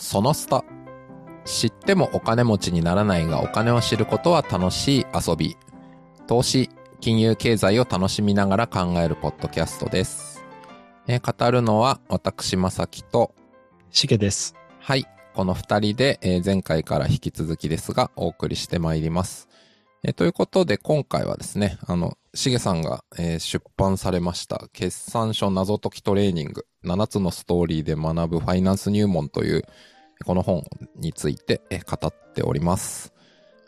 [0.00, 0.64] そのスタ。
[1.44, 5.58] 知ってもお金持ちにならないがお金を知ることは楽しい遊び。
[6.26, 6.70] 投資、
[7.00, 10.42] 金融経済を楽しみながら考えるポッドキャストです。
[11.06, 13.34] えー語るのは私、まさきと、
[13.90, 14.54] しげです。
[14.80, 19.48] はい、この二人で、えー前回から引き続きですが、お送りしてまいります。
[20.02, 29.64] えーということで、今回はですね、あの、しげさんが、えー出版されました、決算書謎解きトレーニング、7つのストーリーで学ぶファイナンス入門という、
[30.24, 30.62] この本
[30.96, 33.12] について、え語っております。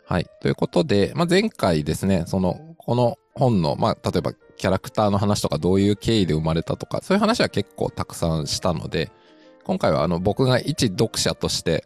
[0.05, 0.27] はい。
[0.41, 9.11] ということで、まあ、前回ですね、その、この本の、まあ、例えば、キャラクターの話とか、どういう経緯で生まれたとか、そういう話は結構たくさんしたので、
[9.63, 11.85] 今回はあの僕が一読者として、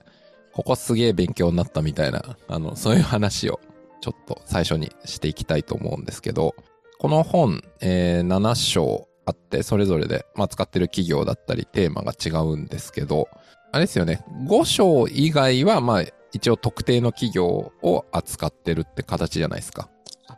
[0.53, 3.59] ここすげえ勉強になったみたいな、あの、そういう話を
[4.01, 6.55] ちょっと最初にしていきたいと思うんですけど、
[6.99, 13.27] この本、えー7章あって、それぞれで、まあ、使ってる企業だったりテーマが違うんですけど、
[13.71, 17.45] あれですよね、5章以外は、まあ、一応特定の企業
[17.81, 19.89] を扱ってるって形じゃないですか。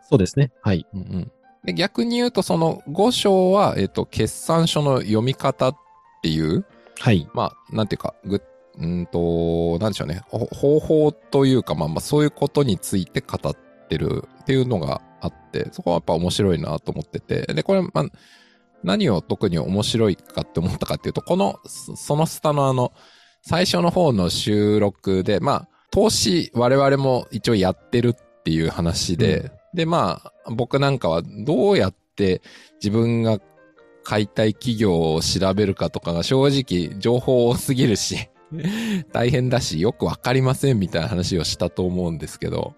[0.10, 0.52] そうですね。
[0.62, 0.88] はい。
[0.94, 1.32] うんうん。
[1.64, 5.76] で逆に言うと、その5章は、えっ、と、決算書の読み方っ
[6.24, 6.66] ていう、
[7.00, 7.30] はい。
[7.34, 8.42] まあ、なんていうか、ぐ、
[8.80, 10.22] うーんと、なんでしょうね。
[10.28, 13.56] ほ方法というか、まあまあ、そういうことについて語っ
[13.88, 17.54] てるっていうのがあって、そこはやっぱ面白いなと思ってて。
[17.54, 18.06] で、これ、まあ、
[18.84, 22.94] 何を特に面白いかって思ったかっていうと、この、そそのスタのあの、
[23.42, 32.42] 最初の方の収録で、まあ、投資我々も一応やってるっていう話で、で、まあ、僕なんかはどうやって
[32.76, 33.40] 自分が
[34.04, 38.29] 買いたい企業を調べるかとかが正直情報多すぎるし、
[39.12, 42.74] 大変だし、よくわかりませんみたいな話をしたと思うんですけど、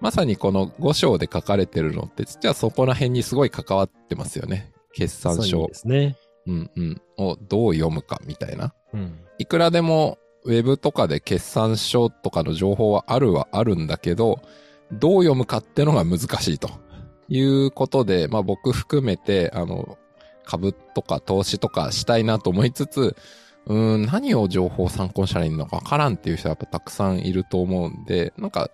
[0.00, 4.72] まさにこの5章で書かれてるのって、実はそこら辺にすごい関わってますよね。
[4.92, 5.74] 決算書そうで。
[5.74, 6.16] すね。
[6.46, 7.02] うんうん。
[7.18, 8.74] をどう読むかみたいな。
[8.92, 9.20] うん。
[9.38, 14.40] いくらでもウェブとかで決算書とかの情報はあるはあるんだけど、
[14.90, 16.68] どう読むかってのが難しいと
[17.28, 19.98] いうことで、まあ僕含めて、あの、
[20.44, 23.16] 株とか投資とかしたいなと思いつつ、
[23.66, 28.70] うーん、何を情報を参考にしたらいいのかわからんっていう人はやっぱたくさんいると思うんで、なんか、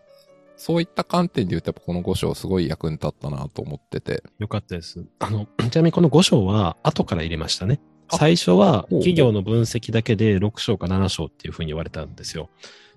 [0.57, 4.25] そういった観点で言うとやっぱこの5章すごい役に立ったなと思ってて。
[4.39, 5.05] よかったです。
[5.21, 7.81] あの、 ちなみにこの5章は後から入れましたね。
[8.11, 12.49] あ最初は企業の分析だけで6章か7章っていうふうに言われたんですよ。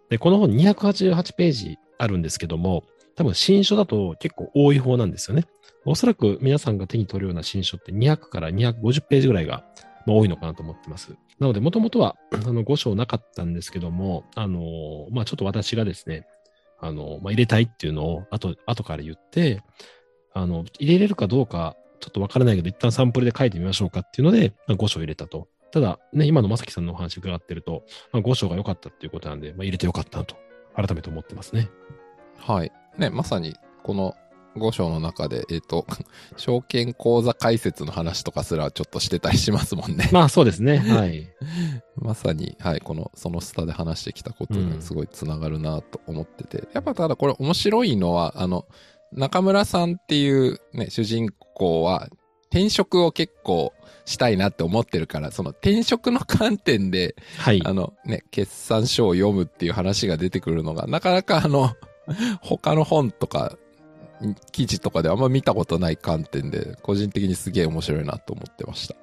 [0.09, 2.83] で、この本288ページあるんですけども、
[3.15, 5.45] 多分新書だと結構多い方なんですよね。
[5.85, 9.65] おそらく皆さんが手に取るような新書って200から250ページぐらいが、
[10.05, 11.15] まあ、多いのかなと思ってます。
[11.41, 12.15] なので、もともとは
[12.45, 16.27] あの5章なかったんですけども、あのまあ、ちょっと私がですね、
[16.79, 19.61] あのまあ、入れたいっていうのを後、後から言って、
[20.33, 25.47] あの、入れれるかどうか、ちょっとわからないけど、一旦サンプルで書いてみましょうかっていうので、まあ、5章入れたと。
[25.71, 30.35] ただ、ね、今のまさきさんのお話伺ってると、まあ、5章が良かったっていうことなんで、まあ、入れて良かったなと、
[30.75, 31.69] 改めて思ってますね。
[32.37, 32.71] はい。
[32.99, 34.13] ね、まさに、この
[34.55, 35.85] 5章の中で、えっ、と、
[36.37, 40.09] 証券口座開設の話とかすらちょっとしてたりしますもんね。
[40.13, 40.77] まあ、そうですね。
[40.77, 41.29] はい。
[41.95, 46.67] まさに、はい、この、そのスタで話してきたことうんにすごいつながるなと思ってて。
[46.73, 48.65] やっぱただこれ面白いのは、あの、
[49.11, 52.09] 中村さんっていうね、主人公は、
[52.51, 53.73] 転職を結構
[54.03, 57.61] したいなって思ってるから、その転職の観点で、はい。
[57.65, 61.73] あのね、決算書を読むっていう話が出てくるのが、なかなかあの、
[62.41, 63.57] 他の本とか、
[64.51, 68.95] 記事とかであんま見たことない観点で、個人的にすげえ面白いなと思ってました。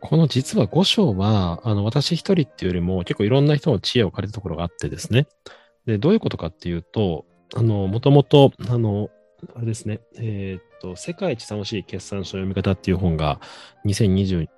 [0.00, 5.26] この実は5章は、あの、私一人っていうよりも結構いろんな人の知恵を借りたところがあってですね。
[5.86, 7.24] で、どういうことかっていうと、
[7.54, 9.10] あの、もともと、あの、
[9.56, 13.40] あれですね、えーっと、世界一楽しい決算書読み方っていう本が
[13.84, 14.48] 2022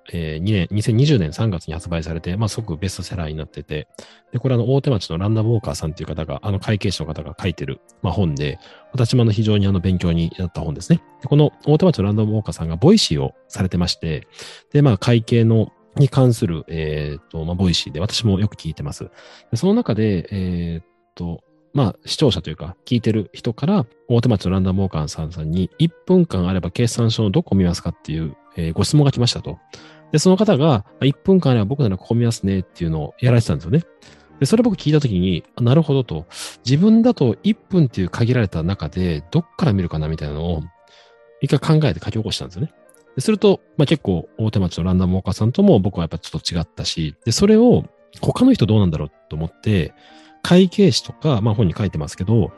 [0.41, 3.87] 年、2020年3月に発売されて、まあ、すごくベストセラーになってて、
[4.31, 8.59] で、これあの、大手町のランダムウォーカーさんっていう方が、あの、会計士の方が書いてる、まあ、本で、
[8.91, 11.01] 私もあの、非常にあの、勉強になった本ですね。
[11.21, 14.27] でこの大手町のランダムウォーカーさんが Voicy をされてまして、
[14.71, 19.09] で、まあ、会計の、に関する、えーっと、まあ、 Voicy で私もよく聞いてます。
[19.55, 21.41] その中で、えーっと、
[21.75, 29.59] まあ、視聴者というか、聞いてる人から、大手町のランダムウォーカーさんさんに、1分間あれば決算書のどこを見ますかっていう、えーご質問が来ましたと。
[30.13, 33.83] で、その方が、1分間あれば僕ならここ見ますねっていうのをやられてたんですよね。
[34.39, 36.27] で、それ僕聞いたときに、なるほどと。
[36.65, 40.63] 自分だと1分っていう限られた中で、どっから見るかなみたいなのを、
[41.41, 42.73] 一回考えて書き起こしたんですよね。
[43.19, 47.83] すると、まあ、結構大手町のランダムウォーカーさんとも僕はやっぱちょっと違ったし、で、それを
[48.21, 49.93] 他の人どうなんだろうと思って、
[50.45, 52.51] 会計士とか、まあ本に書いてますけど、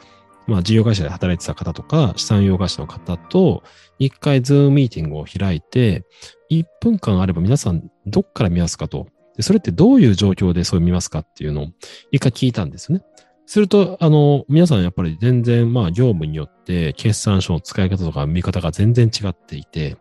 [0.45, 3.63] まあ事業会社で働いてた方とか、資産用会社の方と、
[3.97, 6.03] 一回ズームミーティングを開いて、
[6.51, 9.07] 1分間あれば皆さんどっから見ますかと。
[9.37, 11.67] で、それってどういう状況でそう見ますかっていうのを
[12.11, 13.01] 一回聞いたんですね。
[13.45, 19.95] すると、あの、皆さんやっぱり全然、まあ、業務によって決算書の使い方とか見方が全然違っていて、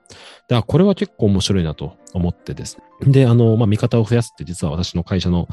[0.66, 3.12] これは結構面白いなと思ってですね。
[3.12, 5.46] で、あの、まあ、見方を増やすって実は私の会社の、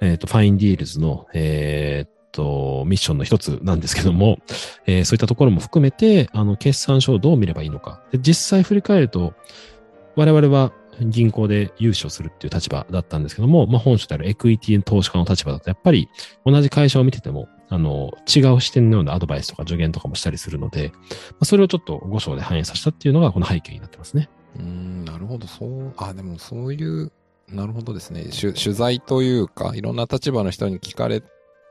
[0.00, 4.38] えっ、ー、と、ファインディールズの、えっ、ー、と、ミッションの一つなんですけども、
[4.86, 8.02] えー、そういったところも含めて、あの、決算書をどう見ればいいのか。
[8.12, 9.34] で実際振り返ると、
[10.16, 16.08] 我々は銀行で融資をするっていう立場だったんですけども、まあ、本書であるエクイティ投資家の立場だと、やっぱり
[16.44, 24.28] 同じ会社を見てても、あの、違う視点のようなアドバイスとか助言とかもしたりするので、まあ、それをちょっと5章で反映させたっていうのがこの背景になってますね。
[24.58, 25.46] うん、なるほど。
[25.46, 27.12] そう、あ、でもそういう、
[27.48, 28.24] なるほどですね。
[28.24, 31.22] 取取材というか、いろんな立場の人に聞かれ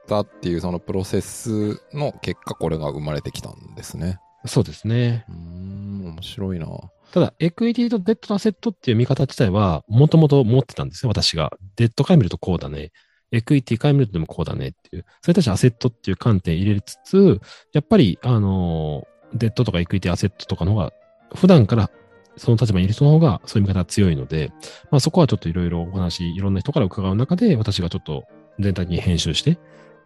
[0.08, 4.20] たっていうそのプロセスの結果、これが生まれてきたんですね。
[4.46, 5.26] そうですね。
[5.30, 6.68] うん、面白いな。
[7.12, 11.52] ただ、エクイティとデットとアセットっていう見方自体は、もともと持ってたんですよ、私が。
[11.76, 12.92] デットから見るとこうだね。
[13.32, 15.06] エクイティから見るとでもこうだねっていう。
[15.22, 17.42] それたちアセットっていう観点入れつつ、
[17.74, 20.94] やっぱり、あの、デッドとかエクイティ、アセットとかの方が、
[21.34, 21.90] 普段から
[22.38, 24.52] その立場にいる人の方がそういう見方が強いので、
[24.92, 28.24] まあそこはちょっといろいろお話、いろんな人から伺う中で、私がちょっと
[28.60, 29.58] 全体に編集して、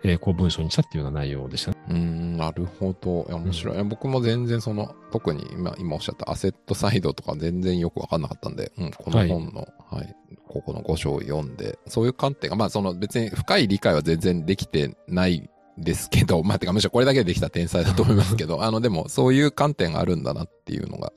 [0.04, 1.78] えー、こう文章にしたっていうような内容でした、ね。
[1.90, 3.26] うん、なるほど。
[3.28, 3.78] いや、面白い。
[3.78, 10.16] うん、僕も全然その、特に今、今おっしゃったアセットサイドとか全然よくわかんなかったんで、うん、この本の、はい、はい、
[10.48, 21.12] ここの5章を読んで、そういう観点が、まあその別に深い理解は全然できてないですけど、 まあてかむしろこれだけでできた天才だと思いますけど、あのでもそういう観点があるんだなっていうのが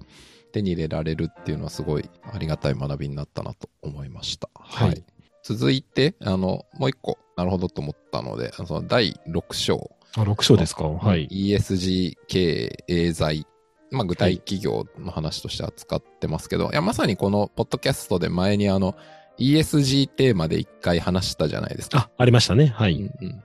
[0.53, 4.49] 手に入れられるっていうのはすごいありがたい学びになったなと思いました。
[4.55, 5.05] はい、はい
[5.43, 9.91] 続いて、あの、もう一個、なるほどと思ったので、その第6章。
[10.17, 10.85] あ、6章ですか？
[10.85, 11.27] はい。
[11.29, 13.47] ESG 経営財。
[13.91, 18.95] まあ、具体企業の話として扱ってますけど、はい、いや、まさにこのポッドキャストで前にあの、
[19.39, 21.99] ESG テーマで一回話したじゃないですか。
[21.99, 22.67] あ、ありましたね。
[22.69, 22.95] はい。
[22.95, 23.43] うん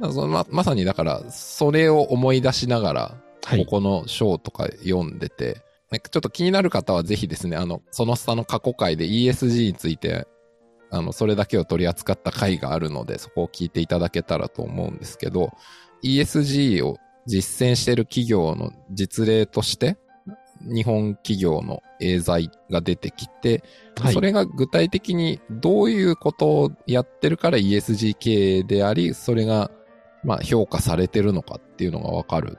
[0.00, 3.16] うん、そのままさにだから、それを思い出しながら、
[3.48, 10.26] ここの章とか読んでて、はい、ちょっと気になる方はぜひですね、あの、その下の過去回で ESG について
[10.90, 15.52] あの、それだけを取り扱った回があるので、そこを聞いていただけたらと思うんですけど、
[16.02, 16.96] ESG を
[17.26, 19.98] 実践している企業の実例として、
[20.60, 23.62] 日本企業のエーザイが出てきて、
[24.00, 29.70] はい、それが具体的にどういうことをやってるから ESG 経営であり、それが、
[30.24, 32.58] まあ、評価されてるのかっていうのがわかる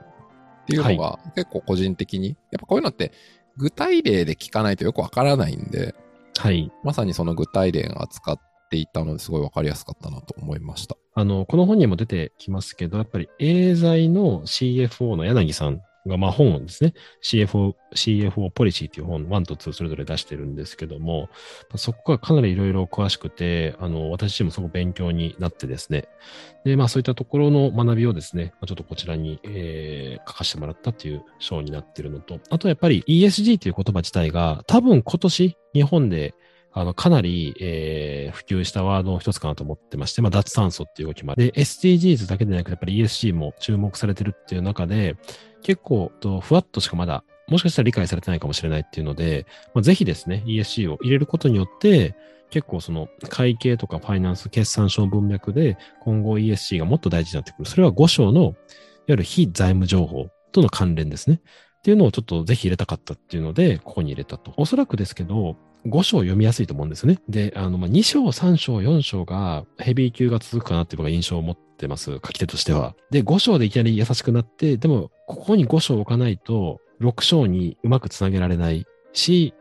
[0.78, 3.12] っていうのが、結構個人的に、やっぱこういうのって
[3.56, 5.94] 具体例で聞かないとよくわからないんで、
[6.38, 6.72] はい。
[6.84, 8.40] まさにその具体例が扱っ
[8.70, 10.96] ていたのですごいわかりやすかったなと思いました。
[11.14, 21.28] あの、この本にも出てきますけど、やっぱりエーザイの CFO の柳さんが、まあ本をですね、CFO、CFO ポリシーっていう本、1と2それぞれ出してるんですけども、
[21.76, 26.08] そこがかなりいろいろ詳しくて、あの、私自身もすごく勉強になってですね、
[26.64, 36.34] で、まあそういったところの学びをですね、ちょっとこちらに、えー、書かせてもらったっていう章になってるのと、あとやっぱり ESG っていう言葉自体が、多分今年日本で
[36.72, 41.50] あの、かなり、えー、普及したワードの一つかなと思ってまして、まあ、脱炭素っていう動きもある。
[41.52, 45.16] で、SDGs だけでなく、やっぱり ESG も注目されてるっていう中で、
[45.62, 52.14] 結構、とふわっとしかまだ、もしかしたら理解されてないかもしれないっていうので、まあ、ぜひですね、ESG を入れることによって、
[52.50, 57.64] 結構その会計とかファイナンス、決算書の文脈で今後 ESG がもっと大事になってくる。
[57.64, 58.54] それは5章のいわ
[59.08, 61.40] ゆる非財務情報との関連ですね。
[61.78, 64.52] っていうのをちょっとぜひ入れたかったっていうので、ここに入れたと。
[64.56, 67.18] おそらくですけど、5章読みやすいと思うんですね。
[67.28, 72.12] で、あの、ま、2章、3章、4章がヘビー級が続くかなっていうのが印象を持っててます。
[72.12, 72.94] 書き手としては。
[73.10, 79.54] で、5章でいきなり優しくなって、でも、ここに5章置かないと、6章にうまくつなげられないし、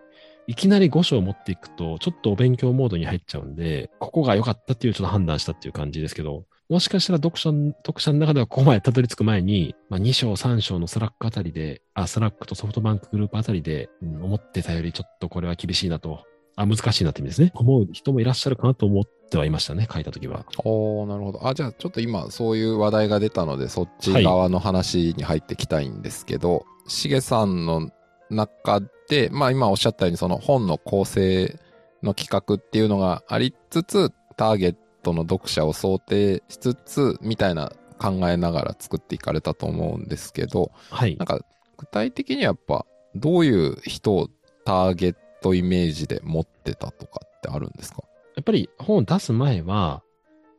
[0.48, 7.50] いきなり5章を持っていくと、ちょっとお勉強モードに入っちゃうんで、ここが良かったっていうちょっと判断したっていう感じですけど、もしかしたら読者
[7.86, 16.26] 読者の中ではここまでたどり着く前に、まあ、2章、3章の Slack あたりで、あ、 Slack とソフトバンクグループあたりで、うん、思ってたよりちょっとこれは厳しいなと、
[16.60, 17.54] あ、難しいなって意味ですね。
[17.56, 20.46] 思う人もいらっしゃるかなと思ってはいましたね、書いたときは。
[20.66, 21.48] おなるほど。
[21.48, 27.90] あ、じゃあちょっと今そういう話題が出たので、そっち側の話に入ってきたいんですけど、し、げ、さんの
[28.30, 31.58] 中で、まあ今おっしゃったようにその本の構成
[32.04, 41.16] の企画っていうのがありつつ、ターゲットの読者を想定しつつ、みたいな考えながら作っていかれたと思うんですけど、はい。
[41.16, 41.40] なんか、
[41.78, 42.86] 具体的にやっぱ、
[43.16, 44.28] どういう人を
[44.66, 48.04] ターゲットイメージで持ってたとかってあるんですか？
[48.36, 50.02] やっぱり本を出す前は、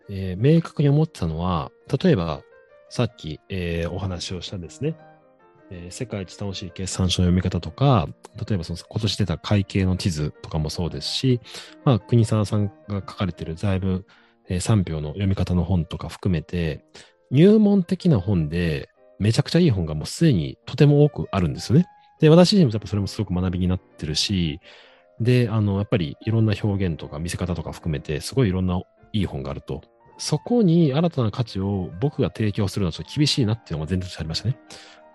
[0.08, 1.70] えー、明確に思ってたのは、
[2.02, 2.42] 例えば、
[2.88, 4.96] さっき、えー、お話をしたですね、
[5.70, 8.08] えー世界一楽しい決算書の読み方とか、
[8.49, 11.40] 例えばその今年出た会計の地図とかもそうですし、
[11.84, 14.04] まあ、国沢さんが書かれている財務、
[14.49, 16.84] えー3秒の読み方の本とか含めて、
[17.30, 18.88] 入門的な本で
[19.20, 21.87] めちゃくちゃいい本がもうすでにとても多くあるんですよね。
[22.21, 24.61] で、私自身もやっぱそれもすごく学びになってるし、
[25.21, 29.83] で、あの、やっぱりいろんな表現とか見せ方とか含めて、すごいいろんないい本があると。
[30.19, 34.59] そこに新たな価値を僕が提供するのはちょっと厳しいなっていうのが前提としてありましたね。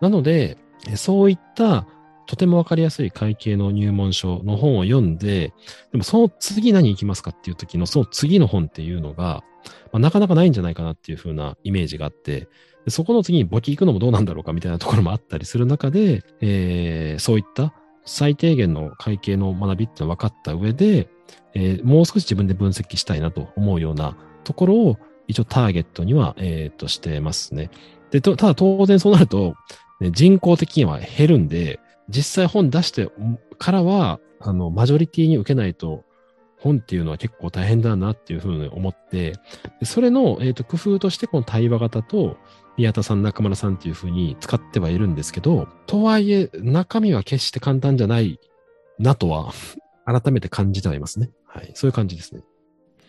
[0.02, 0.58] なので、
[0.96, 1.88] そういった
[2.28, 5.54] とてもわかりやすい会計の入門書の本を読んで、
[5.92, 9.44] でもその次何行きますかっていう時のその次の本っていうのが、
[9.92, 12.48] まあ、なかなかないんじゃないかなっていう風なイメージがあって、
[12.86, 17.74] でそこの次に簿記行くのもどうなんだろうかみたいなところもあったりする中で、えーそういった
[18.08, 21.10] 最低限の会計の学びっていうのは分かった上で、
[21.56, 27.72] えーもう少し自分で分析したいなと思うようなところを一応ターゲットには、えー、としてますね。
[28.12, 29.56] で、ただ当然そうなると、
[30.00, 33.10] ね人口的には減るんで、実際本出して
[33.58, 36.04] からは、あの、マジョリティに受けないと、
[36.58, 39.34] 本っていうのは結構大変だなっていうふうに思って、
[39.84, 42.38] それの、えー、と工夫としてこの対話型と
[42.78, 48.40] 宮田さん、中村さんっていうふうに使ってはいるんですけど、とはいえ中身は決して簡単じゃない
[49.00, 49.54] なとは
[50.06, 51.32] 改めて感じてはいますね。
[51.46, 51.72] はい。
[51.74, 52.44] そういう感じですね。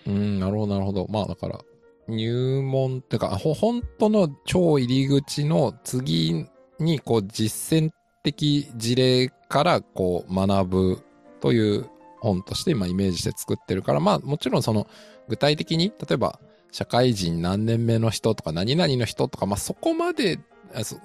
[0.06, 1.06] うん、なるほど、なるほど。
[1.10, 1.60] まあだから、
[2.08, 6.46] 入門っていうか、本当の超入り口の次
[6.78, 7.90] に、こう、実践
[8.22, 10.98] 的事例から、こう、学ぶ
[11.40, 14.86] という本として、今イメージして作ってるから、まあもちろんその、
[15.28, 16.38] 具体的に、例えば、
[16.76, 20.38] 社会人何年目の人とか、何々の人とか、まあそこまで、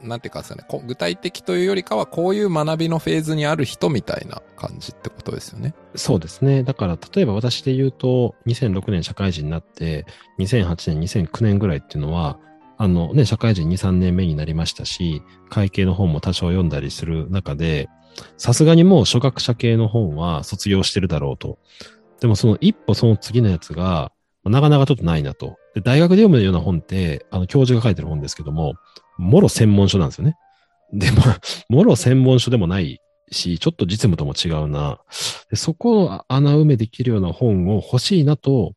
[0.04, 5.74] なんていうかですね、具体的というよりかは、こういう学びのフェーズにある人みたいな感じってことですよね。
[5.96, 6.64] そうですね。
[6.64, 10.06] だから、例えば私で言うと、2006年社会人になって、
[10.40, 12.38] 2008年、2009年ぐらいっていうのは、
[12.78, 17.88] あのね、社会人2、3年目になりましたし、会計の本も多少読んだりする中で、
[18.36, 21.60] さすがにもう初学者系の本は卒業してるだろうと。
[22.20, 24.12] でもその一歩その次のやつが、
[24.44, 25.61] なかなかちょっとないなと。
[25.74, 28.76] で大学で読むような本って、あの、教授が書いてる本ですけども、
[29.18, 30.38] もろ専門書なんですよね。
[30.94, 33.00] で、まあ、 もろ専門書でもない
[33.32, 35.00] し、ちょっと実務とも違うな。
[35.50, 38.74] でそこを穴埋めできるような本を欲しいなと、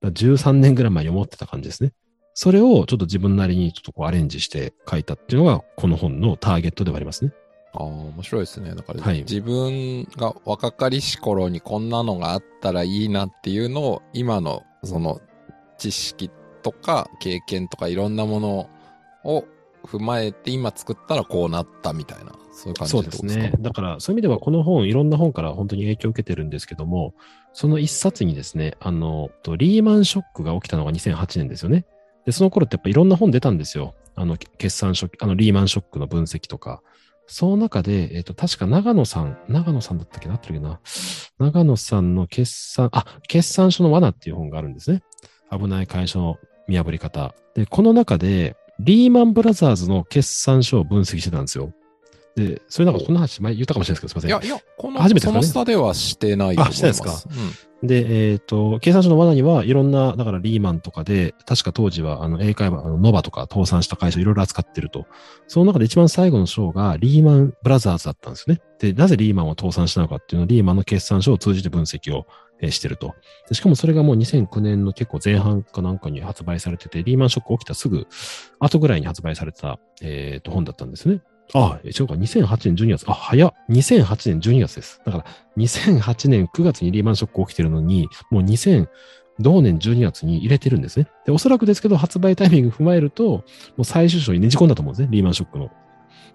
[0.00, 1.92] だ13年ぐらい前に思ってた感じですね。
[2.34, 7.32] それをちょっと自分なりにちょっとこうアレンジして書いたっていうのが、この本のターゲットではありますね。
[7.72, 8.74] ああ、面白いですね。
[8.74, 15.20] だから、はい自分が若かりし頃にこんなのがあったらいいなっていうのを、今のその
[15.78, 16.30] 知識
[16.62, 18.70] とか経験とかいろんなもの
[19.24, 19.44] を
[19.84, 23.52] 踏まえて今作ったらこうなったみたいな、そういう感じですね。
[23.60, 27.14] だから、そういう意味ではこの本、いろんな本から本当に影響を受けてるんですけども、
[27.52, 31.84] その一冊にですね、あの、リーマンショックが起きたのが2008年ですよね。
[32.24, 33.94] で、その頃ってやっぱいろんな本出たんですよ。
[34.14, 36.82] あの、決算書、あの、リーマンショックの分析とか。
[37.26, 40.80] その中で、えっ、と、確か長野さん、長野さんだったっけなってるけどな。
[41.38, 45.02] 長野さんの決算、あ、決算書の罠っていう本があるんですね。
[45.58, 47.34] 危ない会社の見破り方。
[47.54, 51.72] で、この中で、リーマンブラザーズの決算書を分析してたんですよ。
[52.34, 54.48] で、それなんかこの話前言ったかもしれないですけど、すみません。
[54.48, 56.86] いや、いや、この、初めてねその下ではしてないと思います。
[56.86, 65.06] あしてないですうんで、えっ、と、計算書の罠にはいろんな、だからリーマンとかで、確か当時はあの英会話、あのノバとか倒産した会社いろいろ扱ってると。
[65.48, 68.60] その中で一番最後の章がリーマンブラザーズだったんですね。
[68.78, 72.24] で、なぜリーマンを倒産したのかっていうのをリーマンの決算書を通じて分析を、えー
[72.70, 73.14] してると
[73.48, 73.54] で。
[73.54, 78.06] しかもそれがもう2009年の結構前半かなんかに発売されてて、リーマンショック起きたすぐ
[78.58, 81.20] 後ぐらいに発売された、えーと本だったんですね。
[81.52, 83.04] あ、え違うか、2008年12月。
[83.06, 83.54] あ、早っ。
[83.68, 85.00] 2008年12月です。
[85.04, 85.24] だから、
[85.58, 88.88] 2008年9月にリーマンショック起きてるのに、もう2000、
[89.40, 91.08] 同年12月に入れてるんですね。
[91.26, 93.44] で、おそらくですけど、発売タイミング踏まえると、も
[93.78, 95.70] う最終章にねじ込んだと思うんですね、リーマンショックの。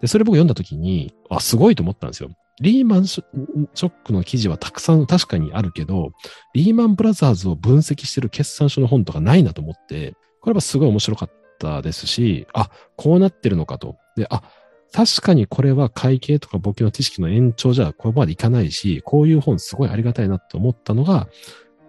[0.02, 2.30] で、それ僕読んだ時に、あ、すごいと思ったんですよ。
[2.62, 6.12] リーマンショックの記事はたくさん確かにあるけど、
[6.54, 13.98] リーマンブラザーズを分析してる決算書の本とかないなと思って、これはすごい面白かったですし、あ、こうなってるのかと。
[14.16, 14.44] で、あ、
[14.92, 21.28] 確かにこれは会計とか簿記の知識の延長じゃここまでいかないし、こういう本すごいありがたいなって思ったのが、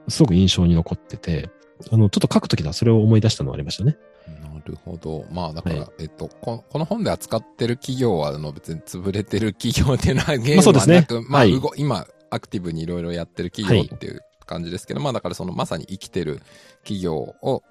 [0.09, 1.50] すごく印象に残ってて、
[1.91, 3.97] あの、ちょっと書くときだそれを思い出したのはありましたね。
[4.43, 5.27] なるほど。
[5.31, 16.41] まあ、だから、はいえっとこ、この本で扱ってる企業は、あの、別に潰れてる企業っていームまあそうですねはなく、まあ、はい動今、アクティブにいろいろやってる企業っていう感じですけど、まあ、だからその、まさに生きてる
[16.83, 17.63] 企業を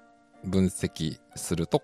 [0.44, 1.82] 分析すると、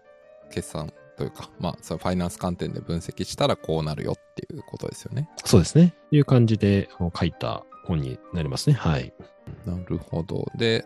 [0.50, 5.28] 決算というか、まあ、そのファイナンス観点で分析したらこうなるよっていうことですよね。
[5.44, 5.94] そうですね。
[6.10, 8.74] いう感じで書いた本になりますね。
[8.74, 9.12] はい。
[9.64, 10.46] なるほど。
[10.56, 10.84] で、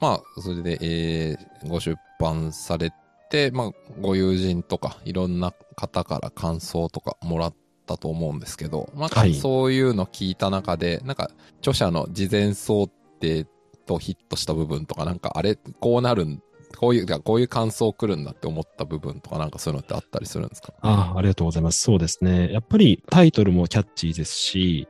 [0.00, 2.90] まあ、それで、えー、ご出版され
[3.32, 3.70] て、まあ、
[4.00, 7.54] ご友人とか、いろんな方から感想とかもらっ
[7.86, 12.88] たと思うんですけど、なんかそういうの聞いた中で、はい、なんか著者の事前想
[13.20, 13.46] 定
[13.86, 16.42] とヒットした部分とか、なんかあれ、こうなるん
[16.76, 20.72] こういう、こういう感想来るんだって思った部分とかなんかそういうのってあったりするんですか？
[20.80, 21.82] ああ、ありがとうございます。
[21.82, 22.52] そうですね。
[22.52, 24.88] やっぱりタイトルもキャッチーですし、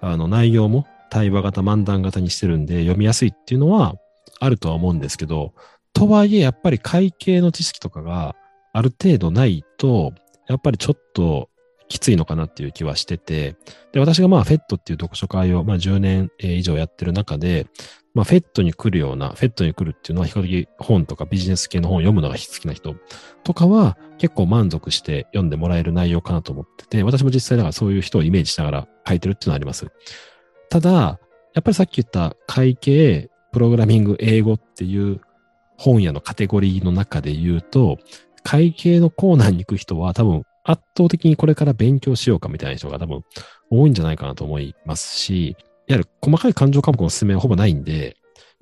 [0.00, 3.94] あの内容も対話型、漫談型にしてるんで読みやすいっていうのは
[4.40, 5.54] あるとは思うんですけど、
[5.92, 8.34] とはいえやっぱり会計の知識とかが
[8.72, 10.12] ある程度ないと、
[10.48, 11.48] やっぱりちょっと
[11.88, 13.56] きついのかなっていう気はしてて、
[13.92, 17.66] で、私がまあ、フェットっていう読書会をまあ10年以上やってる中で、
[18.14, 22.94] まあ、フェットに来るような、フェットに来るっていうのは比較的本とかビジネス系の本を読むのが好きな人
[23.44, 29.88] とかは結構満足して読んでもらえる内容かなと思ってて、私も実際だからそういう人をイメージしながら書いてるっていうのはあります。
[30.68, 30.90] ただ、
[31.54, 35.20] やっぱりさっき言った会計、プログラミング、英語っていう
[35.82, 37.98] 本屋のカテゴリーの中で言うと、
[38.44, 43.24] 会計のコーナーに行く人は多分圧倒的にこれから勉強しようかみたいな人が多分
[43.68, 45.56] 多いんじゃないかなと思いますし、いわ
[45.88, 48.16] ゆる細かい感情科目のおすすめはほぼないんで、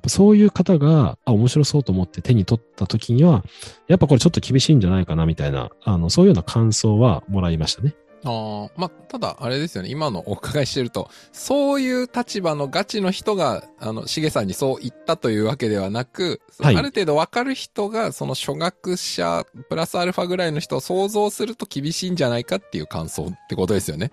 [0.06, 3.44] そういう方が、あ、面白そうと思って手に取った時には、
[3.86, 7.94] やっぱこれちょっと厳しいんじゃないかなみたいな、あの、そういうような感想はもらいましたね。
[8.24, 9.88] ああ、まあ、ただ、あれですよね。
[9.88, 24.10] 今のお伺いしてると、そういう立場のガチの人が、あの、しげさんにそう言ったというわけではなく、はい、ある程度わかる人が、その初学者、プラスアルファぐらいの人を想像すると厳しいんじゃないかっていう感想ってことですよね。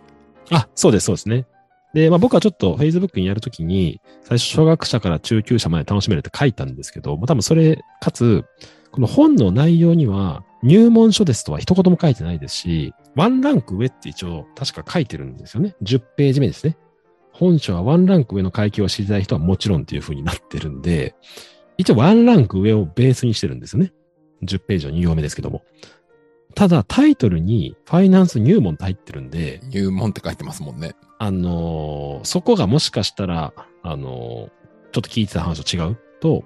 [0.52, 1.46] あ、そうです、そうですね。
[1.94, 8.46] で、まあ僕はちょっと Facebook にやるときに、最初小学者から中級者まで楽しめるって書いたんですけど、まあ多分それ、かつ、
[8.92, 15.76] この本の内容には、入門書ですとは一言も書いてないですし、ワンランク上って一応確か書いてるんですよね。
[15.82, 16.78] 10ページ目ですね。
[17.32, 21.16] 本書はワンランク上の階級を知りたい人はもちろんっていう風になってるんで、
[21.78, 23.92] 一応ワンランク上をベースにしてるんですよね。
[24.44, 25.64] 10ページの2行目ですけども。
[26.54, 29.62] ただタイトルにファイナンス入門って入ってるんで。
[29.64, 30.94] 入門って書いてますもんね。
[31.18, 34.50] あのー、そこがもしかしたら、あのー、ちょっ
[34.92, 36.44] と聞いてた話と違うと、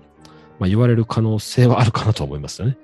[0.58, 2.78] まあ、言われる可能性はあるかなと思いますよね。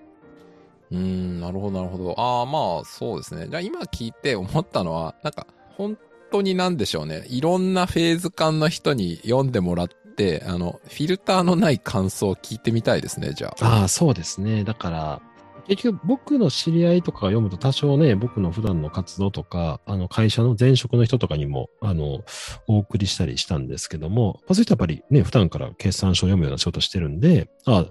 [0.92, 2.20] うん、なるほど、なるほど。
[2.20, 3.48] ああ、まあ、そうですね。
[3.50, 5.98] じゃあ今聞いて思ったのは、なんか、本
[6.32, 7.26] 当になんでしょうね。
[7.28, 13.66] いろんなフェーズ感の人に読んでもらって、あの、フィルターのない感想を聞いてみたいですね、じゃあ。
[13.82, 14.64] ああ、そうですね。
[14.64, 15.22] だから、
[15.68, 22.24] 結局僕の知り合いとかが読むと多少ね、僕の普段の活動とか、あの会社の前職の人とかにも、あの、
[22.68, 27.86] お送りしたりしたんですけども、そういう人はやっぱりね、普段から決算書を読むような仕事してるんで、ああ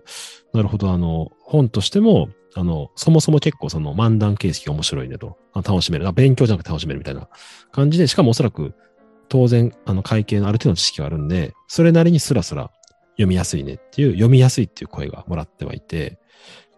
[0.55, 6.11] なるほど、あの、本としても、あの、そもそも結構その漫談形式が面白いねと、楽しめる。
[6.13, 7.29] 勉強じゃなくて楽しめるみたいな
[7.71, 8.75] 感じで、しかもおそらく
[9.29, 12.71] 当然、あの会計のある程度の知識があるんで、それなりにスラスラ
[13.11, 16.19] 読みやすいねっていう、読みやすいっていう声がもらってはいて、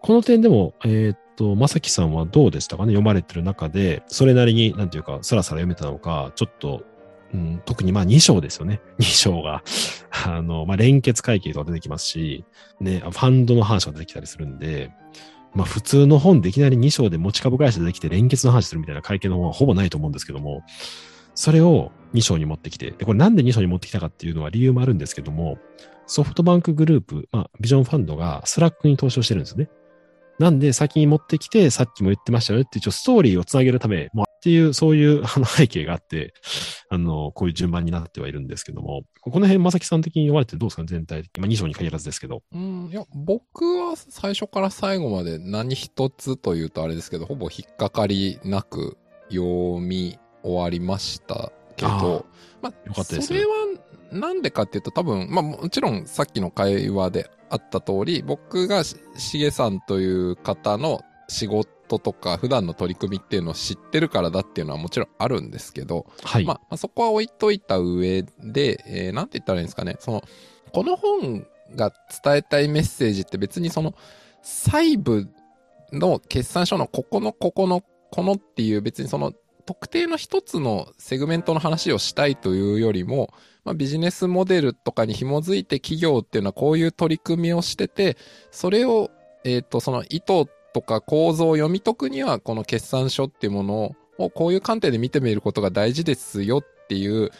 [0.00, 2.92] この点でも、えー、っと、まさきさんはどうでしたかね？
[2.92, 6.82] 読まれてる中で、それなりに、なんていうか、さらさら読めたのか、ちょっと、
[7.34, 8.80] うん、特にまあ2章ですよね。
[8.98, 9.62] 2章が
[10.26, 12.44] あの、まあ連結会計とか出てきますし、
[12.80, 14.90] ね、ファンドの話が出てきたりするんで、
[15.54, 20.62] まあ普通の本でいきなり2章で持ち株会社出てきて連結の話するみたいな会見の本はほぼないと思うんですけども、
[21.34, 25.58] それを2章に持ってきて、これなんで2章に持ってきたかっていうのは理由もあるんですけども、
[26.06, 29.68] ソフトバンクグループ、まあビジョンファンドが Slack に投資をしてるんですね。
[30.38, 36.32] なんで先に持ってきて、さっきも言ってましたよねって一応ストーリーをつなげるため、っていう、そういうあの背景があって、
[36.88, 41.42] あの、こういう順番になってはいるんですけども、この辺、まさきさん的に読まれてどうですか全体的に。
[41.42, 42.42] まあ、2章に限らずですけど。
[42.52, 48.96] うん、いや、僕は最初から最後まで何一つというとあれですけど、ほぼ引っかかりなく
[49.28, 52.26] 読み終わりましたけど、
[52.62, 53.52] まあ、よかったですそれは
[54.12, 58.96] なんでかっていうと多分、まあもちろんさっきの会話であった通り、僕がし
[59.34, 66.44] げさんという方の仕事とか普段の取り組みっていうのを知ってるからだっていうのはもちろんあるんですけど、はい。
[66.44, 70.22] まあ、そこは置いといた上で、えー、なんて言ったらいいんですかね、その、
[70.72, 73.94] この本が伝えたいメッセージって別にその、
[74.42, 75.28] 細部
[75.92, 79.32] の決算書のここのここのこのっていう別にその
[79.68, 83.28] 特定の一つのセグメントの話をしたいというよりも、
[83.64, 88.16] まあ、ビジネスモデルとかに紐づいて企業っていうのはこういう取り組みをしてて、
[88.50, 89.10] それを、
[89.44, 97.30] えっ、ー、と、その意図とか構造を読み解くには、この決算書っていうものをこういう観点で見てみることが大事ですよっていう、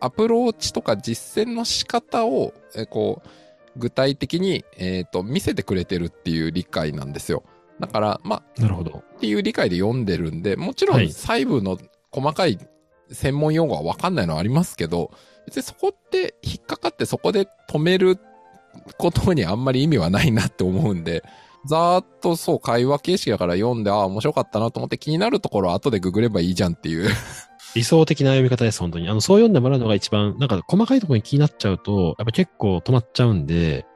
[0.00, 2.54] アプローチとか実践の仕方を、
[2.88, 3.28] こう、
[3.76, 7.44] 具体的に、えっ、と、見せてくれてるっていう理解なんですよ。
[7.78, 9.04] だから、まあ、なるほど。
[9.16, 11.78] っていう理解で読んでるんで、もちろん細部の
[12.10, 12.58] 細かい
[13.10, 15.12] 専門用語はわかんないのはありますけど、
[15.46, 18.18] 別にそこって引っかかってそこで止める
[18.98, 21.22] ことにあんまり意味はないなって思うんで、
[21.66, 27.08] ざーっとそう会話形式だから読んで、ああ、面白かったなと思って気になるところは後でググればいいじゃんっていう
[27.74, 29.08] 理想的な読み方です、本当に。
[29.08, 33.86] あの、そう読んでもらうのが一番、なんか細かいところに気になっちゃうと、やっぱ結構止まっちゃうんで、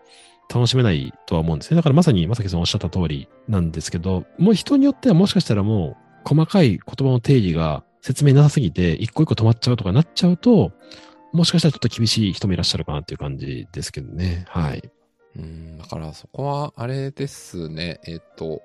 [0.52, 1.76] 楽しめないとは思うんですね。
[1.76, 10.72] だからまさに、まさきさんおっしゃった通りなんですけど、もう人によってはもしかしたらもう、細かい言葉の定義が説明なさすぎて、一個一個止まっちゃうとかなっちゃうと、
[11.32, 14.44] もしかしたらちょっと厳しい人もいらっしゃるかなっていう感じですけどね。
[14.48, 14.82] はい。
[15.36, 18.62] うん、だからそこは、あれですね、えっ、と、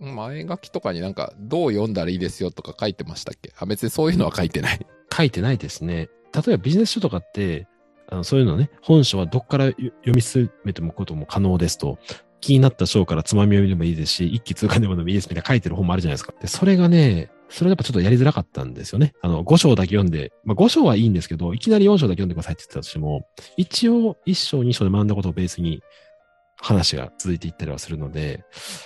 [0.00, 3.52] 前書きとかになんか、どう読んだらいいですよとか書いてましたっけ？
[3.56, 4.86] あ、別にそういうのは書いてない。
[5.14, 6.08] 書いてないですね。
[6.34, 7.66] 例えばビジネス書とかって、
[8.08, 11.98] あのそういうのね、本書はどっから読み進めてもことも可能ですと、
[12.40, 16.34] 気になった章からつまみ読みでもいいですし、一気通過でもいいですみたいな書いてる本もあるじゃないですか。
[16.40, 19.12] で、それがね、それやっぱちょっとやりづらかったんですよね。
[19.20, 23.26] あの、5章だけ読んで、まあ5章はいいんですけど、いきなり4章だけ読んでくださいって言ってたとしても、
[23.58, 25.82] 一応1章2章で学んだことをベースに
[26.56, 28.44] 話が続いていったりはするので、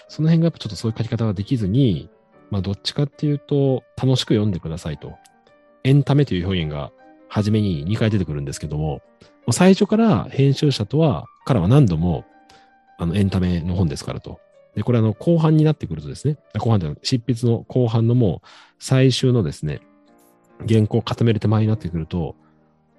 [0.09, 2.11] その辺がやっぱちょっとそういう書き方ができずに、
[2.50, 5.14] まあどっちかっていうと、楽しく読んでくださいと。
[5.85, 6.90] エンタメという表現が
[7.29, 9.00] 初めに2回出てくるんですけども、
[9.46, 12.24] も最初から編集者とは、からは何度も、
[12.98, 14.40] あの、エンタメの本ですからと。
[14.77, 18.47] で、これあの、後半になってくるとですね、後半で執筆の後半のもう、
[18.79, 19.81] 最終のですね、
[20.69, 22.37] 原稿を固める手前になってくると、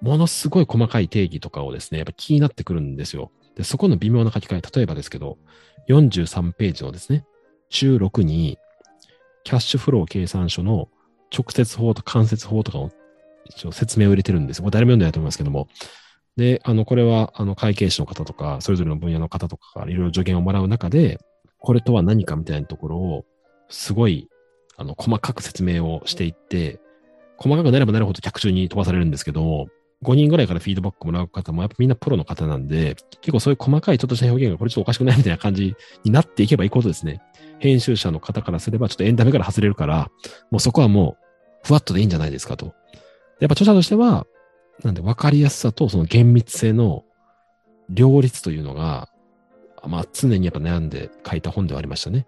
[0.02, 3.30] ものすごい細かい定義とかをですね、やっぱ気になってくるんですよ。
[3.54, 5.38] で、そこの微妙な書き換え、例えばですけど、
[5.88, 7.24] 43ページのですね、
[7.70, 8.58] 中6に、
[9.44, 10.88] キャッシュフロー計算書の
[11.32, 12.90] 直接法と間接法とかを
[13.46, 14.64] 一応説明を入れてるんですよ。
[14.64, 15.68] これ誰も読んでないと思いますけども。
[16.36, 21.18] で、あの、これは、あの、会計士の方とか、それぞれの分野の方とかからいろいろ助言をもらう中で、
[21.58, 23.24] これとは何かみたいなところを、
[23.68, 24.28] すごい、
[24.76, 26.80] あの、細かく説明をしていって、
[27.36, 29.66] 細かくなればなるほど客中に飛ばされるんですけど、
[30.04, 37.20] 5人ぐらいからフィードバックもらう方も、やっぱみんなプロの方なんで、結構そういう細かいちょっとした表現がこれちょっとおかしくないみたいな感じになっていけばいいことですね。
[37.58, 40.10] 編集者の方からすればちょっとエンタメから外れるから、
[40.50, 42.66] もうそこはもう、ふわっとでいいんじゃないですかと。
[43.40, 44.26] やっぱ著者としては、
[44.84, 47.04] なんで分かりやすさとその厳密性の
[47.90, 49.08] 両立というのが、
[49.88, 52.26] まあ常にやっぱ悩んで書いた本ではありましたね。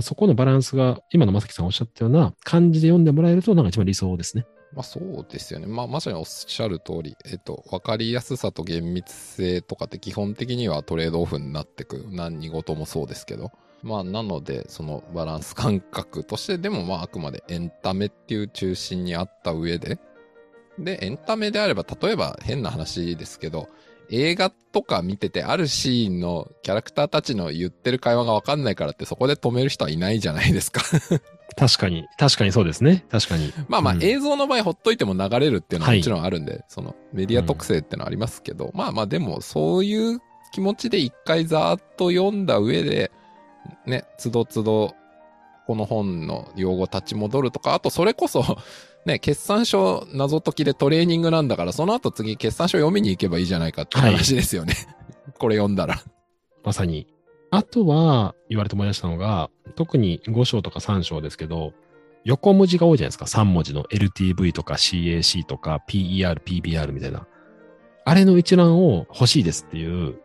[0.00, 4.46] そこのバランスが、今のまさきさんおっしゃったような感じで読んでもらえると、なんか一番理想ですね。
[4.74, 5.66] まあそうですよね。
[5.66, 12.04] まあまさにおっしゃる通り、えっと、わかりやすさと厳密性とかって基本的にはトレードオフになってく。
[12.10, 13.52] 何事もそうですけど。
[13.82, 19.98] まあなので、そのバランス感覚として、でもまああくまでエンタメっていう中心にあった上で、
[20.78, 23.68] で、エンタメであれば、例えば変な話ですけど、
[24.10, 30.82] 映画とか見てて、あるシーンのキャラクターたちの言ってる会話がわかんないからって、そこで止める人はいないじゃないですか。
[31.56, 33.04] 確かに、確かにそうですね。
[33.10, 33.52] 確かに。
[33.68, 40.20] まあまあ、うん映像の場合ほっといても流れるっていうのははいもちろんあるんで、そのメディア特性ってのはありますけど、まあまあでもそういう
[40.52, 43.10] 気持ちで一回ざーっと読んだ上で、
[43.86, 44.94] ね、つどつど
[45.66, 48.58] この本の用語立ち戻るとか、あとそれこそ、
[49.06, 54.74] ね、決算書謎解きでトレーニングなんだから、その後次決算書読みに行けばいいじゃないかって話ですよね。
[55.38, 56.02] これ読んだら。
[56.64, 57.06] まさに。
[57.52, 61.72] あとは、言われて思い出したのが、特に5章とか3章ですけど、
[62.24, 63.26] 横文字が多いじゃないですか。
[63.26, 67.28] 3文字の LTV とか CAC とか PER、PBR みたいな。
[68.04, 70.18] あれの一覧を欲しいですっていう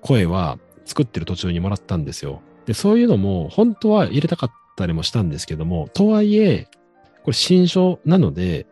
[0.00, 2.40] 声は作ってる途中にもらったんですよ。
[2.66, 6.68] で、そういうのも本当は入れたかったりもしたんですけども、とはいえ、
[7.28, 8.66] これ新書なので、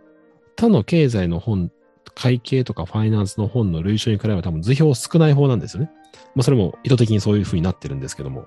[0.56, 1.70] 他の経済の本、
[2.14, 5.90] 会計とかファイナンスの本の類書に比べれば多分図表少ない方なんですよね。
[6.34, 8.46] まあそれも意図的にそういう風になってるんですけども。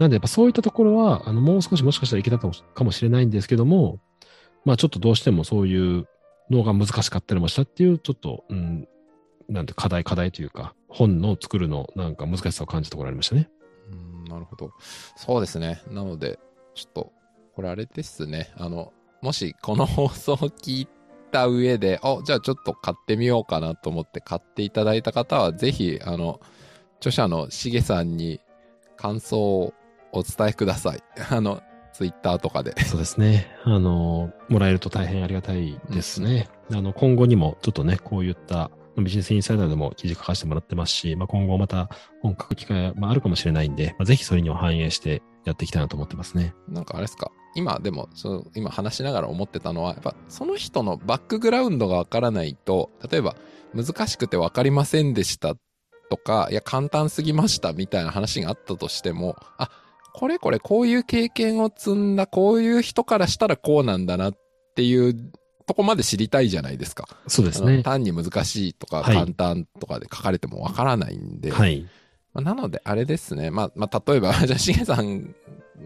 [0.00, 2.48] なんでやっぱそういったところは、あの、もう少しもしかしたらいけたか
[2.82, 4.00] もしれないんですけども、
[4.64, 6.08] まあちょっとどうしてもそういう
[6.50, 8.88] のが難しかったりもしたっていう、ちょっと、うん、
[9.48, 13.48] なんて課題課題というか、本の作るのなんか難しさを感じたところありましたね。
[13.92, 14.72] うんなるほど。
[15.14, 15.80] そうですね。
[15.92, 16.40] なので、
[16.74, 17.12] ちょっと、
[17.54, 18.52] これあれですね。
[18.56, 20.88] あの、もしこの放送を聞い
[21.30, 26.40] た上で、 あ、じゃあちょっと買ってみようかなと思って買っていただいた方は、ぜひ、あの、
[26.98, 28.40] 著者のしげさんに
[28.96, 29.74] 感想を
[30.12, 31.02] お伝えください。
[31.30, 32.78] あの、ツイッターとかで。
[32.84, 33.48] そうですね。
[33.64, 36.48] あの、もらえると大変ありがたいですね。
[36.72, 38.70] あの、今後にもちょっとね、こういった
[39.02, 41.88] ビジネスインサイダーでも記事書かせてもらってますし、まあ、今後また
[42.22, 46.54] 本書く機会、まあ、あるかもしれないんで、まあ、ぜひそれにも反映してやっていきたいなと思ってますね。
[46.68, 47.30] なんかあれですか？
[47.54, 53.36] 今でもその今話しながら思ってたのはやっぱその人のバックグラウンドがわからないと例えば
[53.74, 55.54] 難しくてわかりませんでした
[56.10, 59.70] とかいや簡単すぎましたみたいな話があったとしてもあ
[60.14, 64.38] これこれこういう経験を積んだこういう人からしたらこうなんだなっ
[64.74, 65.32] ていう
[65.66, 67.06] とこまで知りたいじゃないですか。
[67.26, 67.82] そうですね。
[67.82, 71.86] 単に難しいとかはい簡単とかで書かれてもわからないんで、はい。
[72.42, 73.50] まなので、あれですね。
[73.50, 75.34] まあ、まあ、例えば、 じゃあ、しげさん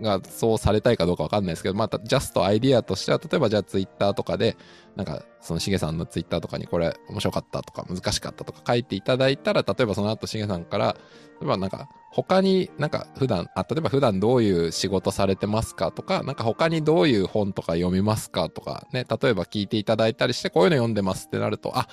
[0.01, 4.57] がそうされたいかどうかわかんないですけど、また、ジャストアイディアとしては、例えばじゃあツイッターとかで、
[4.97, 10.97] なんか、そのしげさんのツイッターとかにこれ面白かったとか難しかったとか書いていただいたら、例えばその後しげさんから、
[11.41, 21.89] 例えばなんか、他になんか普段、あ、例えば普段どういう仕事されてますかとか、なんか他にどういう本とか読みますかとかね、例えば聞いていただいたりして、こういうの読んでますってなると、あ、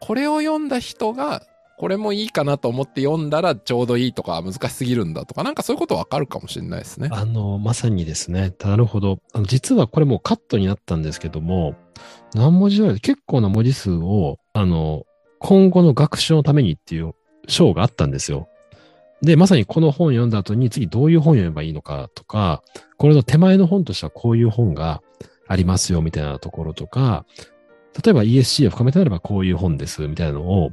[0.00, 1.42] これを読んだ人が、
[1.78, 7.08] これもいいかなと思って読んだらちょうどいいとか難しすぎるんだとか、なんかそういうことわかるかもしれないですね。
[7.12, 8.52] あの、まさにですね。
[8.60, 9.20] なるほど。
[9.32, 11.76] あの実はこれもうカットになったんですけども、
[12.34, 15.04] 何文字ぐらい結構な文字数を、あの、
[15.38, 17.14] 今後の学習のためにっていう
[17.46, 18.48] 章があったんですよ。
[19.22, 22.62] で、まさにこの本読んだ後に次どういう本読めばいいのかとか、
[22.96, 25.00] これの手前の本としてはこういう本が
[25.46, 27.24] ありますよみたいなところとか、
[28.04, 30.72] 例えば ESC を深めたならばこういう本ですみたいなのを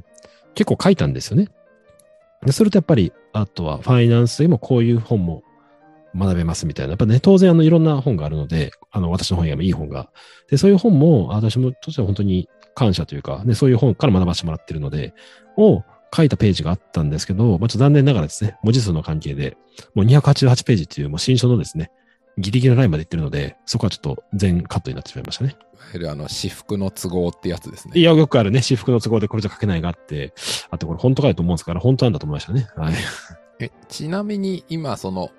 [0.56, 1.48] 結構書いたんですよね。
[2.44, 5.44] で、それとやっぱり、あとはファイナンスでもこういう本も
[6.16, 6.92] 学べますみたいな。
[6.92, 10.10] やっぱね、当然あのいろんな本があるので、あの私の本以外もいい本が。
[10.50, 15.14] で、そういう本も私もとしては本当に感謝というか、ね、そういう本から学ばせてもらってるので、
[15.56, 15.82] を
[16.14, 19.56] 書いたページがあったんですけど、まあ、ちょっと残念ながらですね、文字数の関係で、
[19.94, 21.90] もう288ページっていうもう新書のですね、
[22.38, 25.50] ギリギリのラインまで行ってるので、そこはちょっと全カットになってしまいましたね。
[25.50, 27.98] いわゆるあの、私服の都合ってやつですね。
[27.98, 30.34] いや、よくあるね、私服の都合でこれじゃ書けないがあって、
[30.70, 32.68] あとこれ本当かよと思うんですから、本当なんだと思いましたね。
[32.76, 32.94] はい。
[33.60, 35.30] え、ちなみに今その、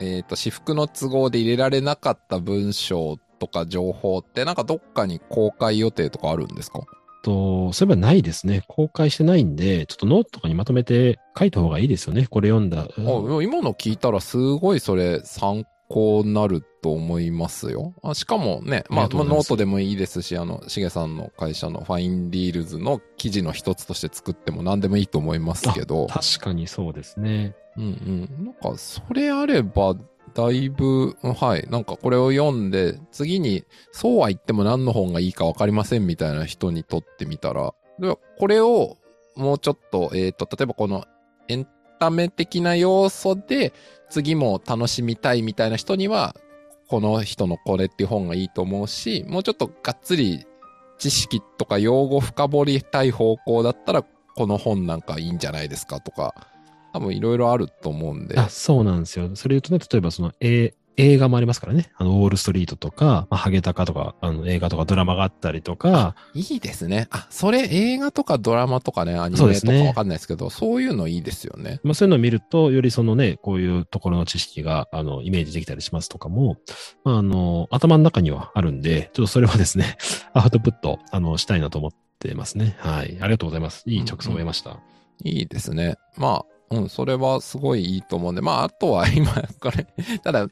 [0.00, 6.80] えっ、と、紙幅の都合で入れられなかった文章とか情報ってなんかどっかに公開予定とかあるんですか？
[7.22, 8.62] と、そういえばないですね。
[8.68, 12.26] 公開してないんで、ちょっとノートとかにまとめて書いた方がいいですよね。
[12.26, 12.82] これ読んだ。
[12.82, 17.94] あ、でも今の聞いたらすごいそれ参考になると思いますよ。
[18.02, 26.06] あしかもね、まあ、まノートでもいいですし、あの、しげさんの会社のファインディールズの記事の一つとして作っても何でもいいと思いますけど。
[26.06, 27.54] 確かにそうですね。
[27.76, 28.44] うんうん。
[28.46, 29.96] なんか、それあれば、
[30.34, 31.66] だいぶ、はい。
[31.70, 38.96] なんかこれを読んで、次に、そうは言っても何の本がいいかわかりませんみたいな人にとってみたら、ではこれを
[39.36, 41.04] もうちょっと、えっ、と、例えばこの
[41.48, 41.66] エン
[41.98, 43.72] ため的な要素で、
[44.10, 46.36] 次も楽しみたいみたいな人には、
[46.88, 50.46] この人のこれっていう本がいいと思うし、もうちょっとがっつり
[50.98, 54.04] 知識とか用語深掘りたい方向だったら、
[54.36, 56.34] この本なんかいいんじゃないですかとか、
[56.92, 58.38] 多分いろいろあると思うんで。
[58.38, 59.34] あ、そうなんですよ。
[59.34, 61.90] それ言うとね、例えばその、A 映画もありますからね。
[61.96, 67.08] あの、ウォールストリートとか、まあ、ハゲタカとか、あの、映画とかドラマがあったりとか、いいですね。
[67.10, 71.80] あ、それ映画とかドラマとかね、アニメとかわかんないですけど、そういうのいいですよね。
[71.82, 76.58] まあ、そういうのを見ると、よりそのね、こういうところの知識が、あの、イメージできたりしますとかも、
[77.02, 79.96] まあ、あの、頭の中にはあるんで、ちょっとそれはですね、
[80.32, 82.76] アウトプット、あの、したいなと思ってますね。
[82.78, 83.18] はい。
[83.20, 83.82] ありがとうございます。
[83.86, 84.78] いい直送を得ました。
[85.24, 85.96] いいですね。
[86.16, 89.86] まあ、うん、それはすごいいいと思うんで、まあ、あとは 今、これ、
[90.22, 90.48] ただ、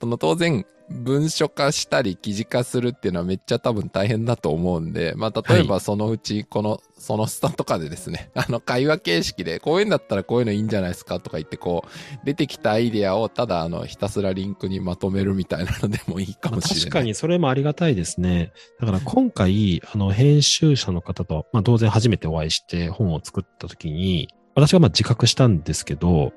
[0.00, 16.84] その当然、文書化したり記事化するっていうのはめっちゃ多分大変だと思うんで、まあ、例えばそのうち、この、そのスタとかでですね、 あの、会話形式で、こういうんだったらこういうのいいんじゃないですかとか言って、こう、出てきたアイデアをただ、あの、ひたすらリンクにまとめるみたいなのでもいいかまあもしれない。
[16.86, 18.52] 確かにそれもありがたいですね。
[18.80, 26.32] だから今回、あの、編集者の方と、まあ当然初めてお会いして本を作った時に、私がまあ自覚したんですけど、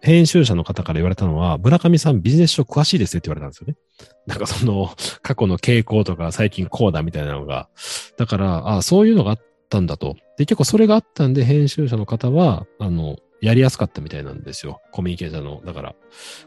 [0.00, 3.76] 編集者の方から言われたのは、村上さんビジネス書詳しいですねって言われたんですよね。
[4.26, 4.90] なんかその、
[5.22, 7.68] 過去の傾向とか最近こうだみたいなのが。
[8.16, 10.16] だから、ああそういうのがあったんだと。
[10.36, 14.80] で、結構それがあったんで、編集者の方は、あの、やりやすかったみたいなんですよ。
[14.92, 15.62] コミュニケーションの。
[15.64, 15.94] だから、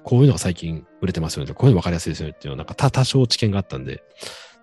[0.04, 1.54] こういうのが最近売れてますよね。
[1.54, 4.04] こういうの分かりやすいですよねっていうのは、なんか多多少知見があったんで。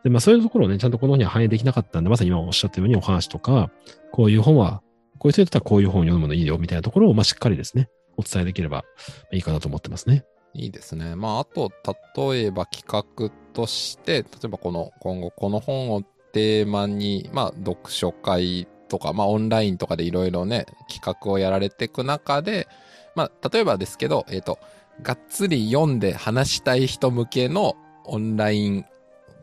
[0.04, 3.70] で、まあそういうところをね、ちゃんとこの本には反映できなかったんで、まさに今おっしゃったようにお話とか、
[4.12, 4.82] こういう本は、
[5.18, 8.84] こういう人だったらこういう本を読むのいいよみたいなところを、まあしっかりですね、お伝えできれば
[9.32, 10.24] いいかなと思ってますね。
[10.54, 11.16] いいですね。
[11.16, 11.70] まあ、あと、
[12.16, 16.02] 例えば企画として、例えばこの、今後この本を
[16.32, 22.68] テーマに、まあ、読書会とか、まあ、オンラインとかでいろいろね、企画をやられていく中で、
[23.14, 24.58] まあ、例えばですけど、えっ、と、
[25.02, 28.86] がっつり読んで話したい人向けのオンライン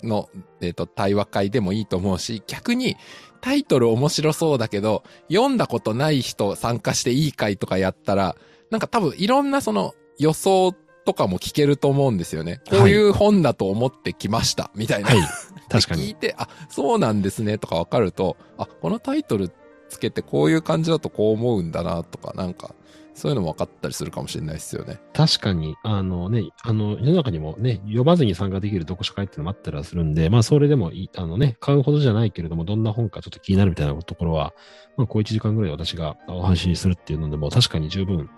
[0.01, 0.29] の、
[0.61, 2.97] えっ、と、対話会でもいいと思うし、逆に、
[3.43, 8.37] タイトル面白そうだけど、読んだことない人参加していい会とかやったら、
[8.71, 10.71] なんか多分いろんなその予想
[11.05, 12.61] とかも聞けると思うんですよね。
[12.69, 15.09] こういう本だと思ってきました、みたいな。
[15.09, 15.17] はい。
[15.67, 16.03] 確かに。
[16.03, 19.51] 聞いて、あ、そうなんですね、とかわかると、あ、このタイトル
[19.89, 22.73] つけてこういう感じだとこう思うんだな、とか、なんか、
[23.13, 24.99] そういうのも分かったりするかもしれないですよね。
[25.13, 34.53] 確かに、あのね、あの、世の中にもね、読まずに参加できる読書会っていうのもあったりはするんで、まあ、それでもいい、あのね、買うほどじゃないけれども、どんな本かちょっと気になるみたいなところは、
[34.97, 38.29] まあ、こう1時間ぐらい私がお話しするっていうのでも、確かに十分、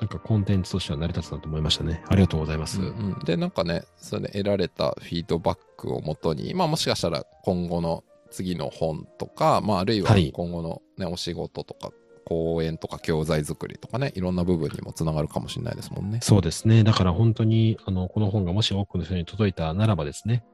[0.00, 2.02] なんかコンテンツとしては成り立つなと思いましたね。
[2.08, 2.80] ありがとうございます。
[2.80, 11.90] うんうんで、なんかね、それで得られたフィードバックをもとに、まあもしかしたら今後の次の本とか、まああるいははい今後のね、お仕事とか、
[12.24, 16.20] 講演とか教材作りとかね、いろんな部分にもつながるかもしれないですもんね。
[16.22, 16.84] そうですね。
[16.84, 20.44] だから本当に、あの、この本がもし多くの人に届いたならばですね、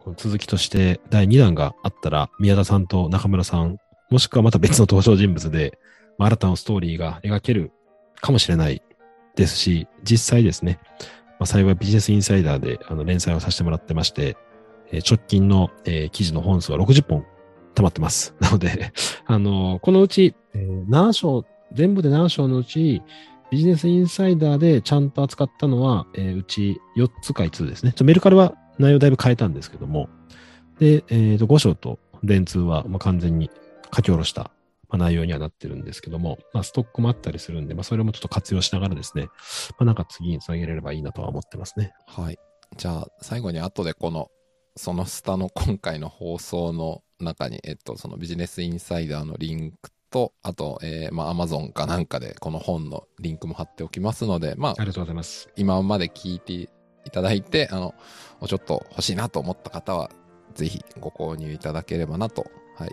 [0.00, 3.78] この続きとして第2弾があったら、宮田さんと中村さん、
[4.10, 5.78] もしくはまた別の登場人物で、
[6.16, 7.72] まあ新たなストーリーが描ける
[8.20, 8.82] かもしれない
[9.36, 10.78] ですし、実際ですね、
[11.38, 14.36] まあ、幸いビジネスインサイダーであの連載をさせてもらってまして、
[15.08, 15.70] 直近の、
[16.12, 17.24] 記事の本数は60本
[17.78, 18.34] 溜まってます。
[18.40, 18.92] なので、
[19.26, 23.02] あのこのうち、えー7章、全部で7章のうち、
[23.50, 27.92] ビジネスインサイダーでちゃんと扱ったのは、えーうち4つか5つですね。
[27.92, 30.08] ちょメルカリは内容だいぶ変えたんですけども、
[30.78, 33.50] で、えーと5章と電通はまあ完全に
[33.94, 34.50] 書き下ろした
[34.88, 39.28] ま内容にはなってるんですけども、まあ、ストックもあったりするんで、まあ、それもちょっと活用しながらですね、
[39.72, 41.92] まあ、なんか次につなげれればいいなとは思ってますね。
[42.06, 42.38] はい。
[42.76, 44.30] じゃあ、最後に後でこの、
[44.76, 55.48] そのスタの今回の放送の中に、えっと、そのビジネスインサイダーのリンクと、あと、えー、まあ、アマゾンかなんかでこの本のリンクも貼っておきますので、まあ、ありがとうございます。
[55.56, 56.68] 今まで聞いてい
[57.10, 57.94] ただいて、あの、
[58.46, 60.10] ちょっと欲しいなと思った方は、
[60.54, 62.90] ぜひご購入いただければなと、はい、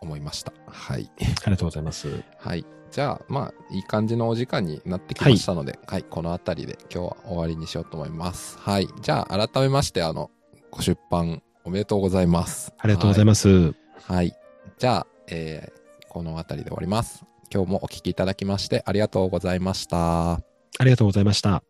[0.00, 0.52] 思いました。
[0.66, 1.10] はい。
[1.18, 2.22] ありがとうございます。
[2.38, 2.64] はい。
[2.90, 8.58] じゃあ、まあ、いい感じのお時間になってきましたので、はい、この辺りで今日は終わりにしようと思います。
[8.58, 8.88] はい。
[9.02, 10.30] じゃあ、改めまして、あの、
[10.70, 12.72] ご出版おめでとうございます。
[12.78, 13.72] ありがとうございます。
[13.72, 13.74] す。
[14.04, 14.32] はい。
[14.78, 17.26] じゃあ、えーこの辺りで終わります。
[17.52, 20.32] 今日もお聞きいただきましてありがとうございました。
[20.32, 20.40] あ
[20.80, 21.62] りがとうございました。